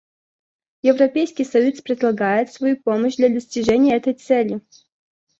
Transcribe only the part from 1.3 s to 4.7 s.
союз предлагает свою помощь для достижения этой цели.